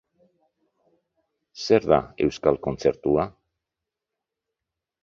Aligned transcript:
Zer 1.65 1.85
da 1.93 2.01
euskal 2.27 2.59
kontzertua? 2.69 3.31